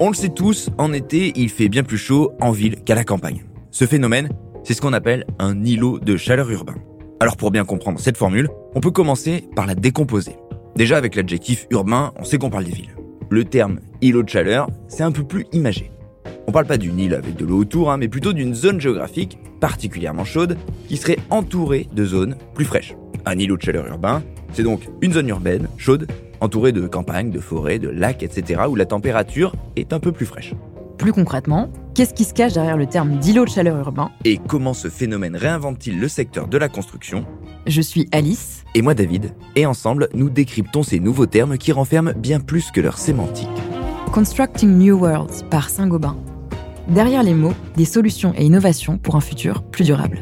[0.00, 3.02] On le sait tous, en été, il fait bien plus chaud en ville qu'à la
[3.02, 3.42] campagne.
[3.72, 4.28] Ce phénomène,
[4.62, 6.76] c'est ce qu'on appelle un îlot de chaleur urbain.
[7.18, 10.36] Alors pour bien comprendre cette formule, on peut commencer par la décomposer.
[10.76, 12.94] Déjà avec l'adjectif urbain, on sait qu'on parle des villes.
[13.28, 15.90] Le terme îlot de chaleur, c'est un peu plus imagé.
[16.46, 19.36] On parle pas d'une île avec de l'eau autour, hein, mais plutôt d'une zone géographique
[19.60, 20.56] particulièrement chaude
[20.86, 22.94] qui serait entourée de zones plus fraîches.
[23.26, 24.22] Un îlot de chaleur urbain,
[24.52, 26.06] c'est donc une zone urbaine, chaude,
[26.40, 30.26] entourée de campagnes, de forêts, de lacs, etc., où la température est un peu plus
[30.26, 30.54] fraîche.
[30.98, 34.10] Plus concrètement, qu'est-ce qui se cache derrière le terme d'îlot de chaleur urbain?
[34.24, 37.24] Et comment ce phénomène réinvente-t-il le secteur de la construction?
[37.66, 38.64] Je suis Alice.
[38.74, 42.80] Et moi David, et ensemble, nous décryptons ces nouveaux termes qui renferment bien plus que
[42.80, 43.48] leur sémantique.
[44.12, 46.16] Constructing New Worlds par Saint-Gobain.
[46.88, 50.18] Derrière les mots, des solutions et innovations pour un futur plus durable.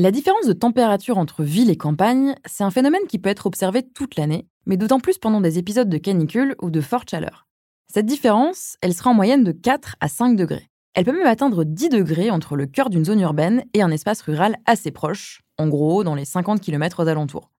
[0.00, 3.82] La différence de température entre ville et campagne, c'est un phénomène qui peut être observé
[3.82, 7.48] toute l'année, mais d'autant plus pendant des épisodes de canicule ou de forte chaleur.
[7.92, 10.68] Cette différence, elle sera en moyenne de 4 à 5 degrés.
[10.94, 14.20] Elle peut même atteindre 10 degrés entre le cœur d'une zone urbaine et un espace
[14.20, 17.50] rural assez proche, en gros dans les 50 km aux alentours.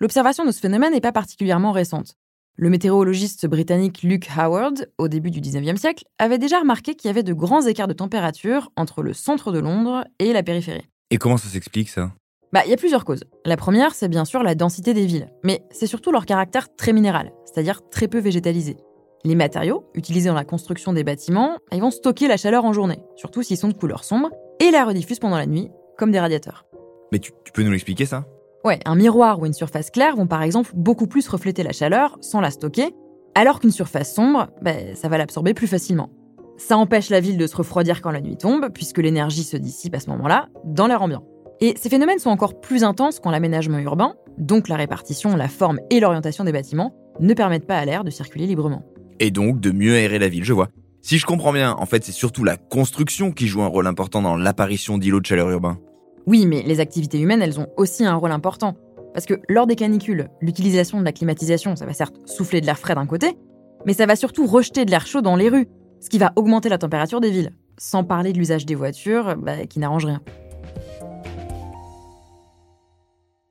[0.00, 2.16] L'observation de ce phénomène n'est pas particulièrement récente.
[2.56, 7.10] Le météorologiste britannique Luke Howard, au début du 19e siècle, avait déjà remarqué qu'il y
[7.12, 10.88] avait de grands écarts de température entre le centre de Londres et la périphérie.
[11.12, 12.10] Et comment ça s'explique ça?
[12.52, 13.22] Bah, il y a plusieurs causes.
[13.44, 16.92] La première, c'est bien sûr la densité des villes, mais c'est surtout leur caractère très
[16.92, 18.76] minéral, c'est-à-dire très peu végétalisé.
[19.24, 22.98] Les matériaux, utilisés dans la construction des bâtiments, ils vont stocker la chaleur en journée,
[23.14, 26.66] surtout s'ils sont de couleur sombre, et la rediffusent pendant la nuit, comme des radiateurs.
[27.12, 28.26] Mais tu, tu peux nous l'expliquer ça?
[28.64, 32.18] Ouais, un miroir ou une surface claire vont par exemple beaucoup plus refléter la chaleur
[32.20, 32.94] sans la stocker,
[33.36, 36.10] alors qu'une surface sombre, bah, ça va l'absorber plus facilement.
[36.58, 39.94] Ça empêche la ville de se refroidir quand la nuit tombe, puisque l'énergie se dissipe
[39.94, 41.24] à ce moment-là dans l'air ambiant.
[41.60, 45.80] Et ces phénomènes sont encore plus intenses quand l'aménagement urbain, donc la répartition, la forme
[45.90, 48.82] et l'orientation des bâtiments, ne permettent pas à l'air de circuler librement.
[49.20, 50.68] Et donc de mieux aérer la ville, je vois.
[51.00, 54.22] Si je comprends bien, en fait, c'est surtout la construction qui joue un rôle important
[54.22, 55.78] dans l'apparition d'îlots de chaleur urbains.
[56.26, 58.74] Oui, mais les activités humaines, elles ont aussi un rôle important.
[59.14, 62.78] Parce que lors des canicules, l'utilisation de la climatisation, ça va certes souffler de l'air
[62.78, 63.38] frais d'un côté,
[63.86, 65.68] mais ça va surtout rejeter de l'air chaud dans les rues,
[66.06, 69.66] ce qui va augmenter la température des villes, sans parler de l'usage des voitures, bah,
[69.66, 70.22] qui n'arrange rien.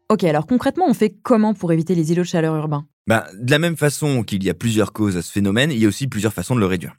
[0.09, 2.85] Ok, alors concrètement, on fait comment pour éviter les îlots de chaleur urbains?
[3.07, 5.83] Bah, De la même façon qu'il y a plusieurs causes à ce phénomène, il y
[5.83, 6.95] a aussi plusieurs façons de le réduire.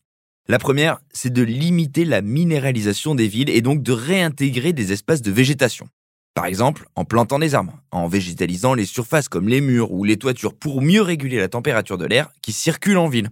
[0.46, 5.22] La première, c'est de limiter la minéralisation des villes et donc de réintégrer des espaces
[5.22, 5.88] de végétation.
[6.34, 10.18] Par exemple, en plantant des arbres, en végétalisant les surfaces comme les murs ou les
[10.18, 13.30] toitures pour mieux réguler la température de l'air qui circule en ville.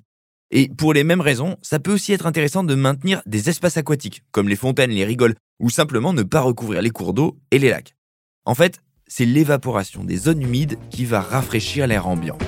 [0.51, 4.23] Et pour les mêmes raisons, ça peut aussi être intéressant de maintenir des espaces aquatiques,
[4.31, 7.71] comme les fontaines, les rigoles, ou simplement ne pas recouvrir les cours d'eau et les
[7.71, 7.95] lacs.
[8.45, 12.39] En fait, c'est l'évaporation des zones humides qui va rafraîchir l'air ambiant.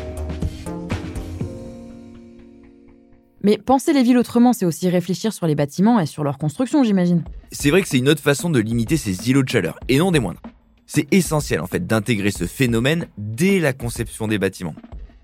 [3.43, 6.83] Mais penser les villes autrement, c'est aussi réfléchir sur les bâtiments et sur leur construction,
[6.83, 7.23] j'imagine.
[7.53, 10.11] C'est vrai que c'est une autre façon de limiter ces îlots de chaleur, et non
[10.11, 10.43] des moindres.
[10.87, 14.75] C'est essentiel en fait d'intégrer ce phénomène dès la conception des bâtiments.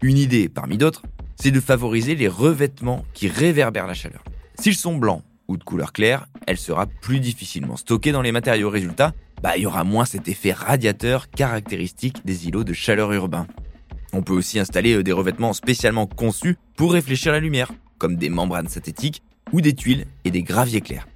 [0.03, 1.03] Une idée parmi d'autres,
[1.37, 4.23] c'est de favoriser les revêtements qui réverbèrent la chaleur.
[4.59, 8.71] S'ils sont blancs ou de couleur claire, elle sera plus difficilement stockée dans les matériaux.
[8.71, 13.47] Résultat, bah, il y aura moins cet effet radiateur caractéristique des îlots de chaleur urbains.
[14.13, 18.29] On peut aussi installer euh, des revêtements spécialement conçus pour réfléchir la lumière, comme des
[18.29, 19.23] membranes synthétiques
[19.53, 21.09] ou des tuiles et des graviers clairs.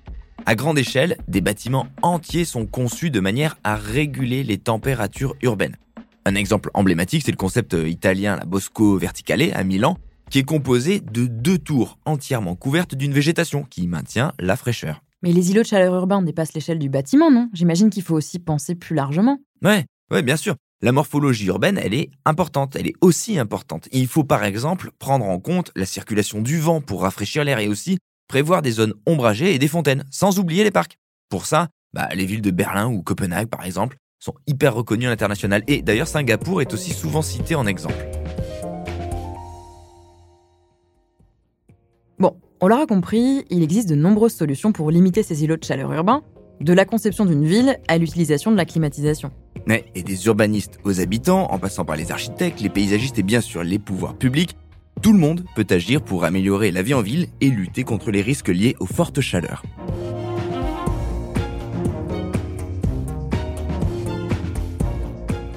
[0.45, 5.77] À grande échelle, des bâtiments entiers sont conçus de manière à réguler les températures urbaines.
[6.25, 9.99] Un exemple emblématique, c'est le concept euh, italien la Bosco Verticale à Milan,
[10.31, 15.03] qui est composé de deux tours entièrement couvertes d'une végétation qui maintient la fraîcheur.
[15.23, 17.49] Mais les îlots de chaleur urbains dépassent l'échelle du bâtiment, non?
[17.53, 19.39] J'imagine qu'il faut aussi penser plus largement.
[19.63, 20.57] Ouais, ouais, bien sûr.
[20.83, 23.89] La morphologie urbaine, elle est importante, elle est aussi importante.
[23.93, 27.69] Il faut par exemple prendre en compte la circulation du vent pour rafraîchir l'air et
[27.69, 27.99] aussi
[28.29, 30.99] prévoir des zones ombragées et des fontaines, sans oublier les parcs.
[31.31, 35.11] Pour ça, bah, les villes de Berlin ou Copenhague par exemple sont hyper reconnues à
[35.11, 38.05] l'international et d'ailleurs Singapour est aussi souvent cité en exemple.
[42.61, 46.23] On l'aura compris, il existe de nombreuses solutions pour limiter ces îlots de chaleur urbains,
[46.61, 49.31] de la conception d'une ville à l'utilisation de la climatisation
[49.95, 53.65] et des urbanistes aux habitants, en passant par les architectes, les paysagistes et bien sûr
[53.65, 54.57] les pouvoirs publics,
[55.03, 58.23] tout le monde peut agir pour améliorer la vie en ville et lutter contre les
[58.23, 59.63] risques liés aux fortes chaleurs.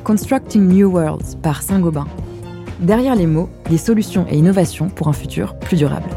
[0.04, 2.08] Constructing New Worlds par Saint-Gobain.
[2.80, 6.10] Derrière les mots, des solutions et innovations pour un futur plus durable.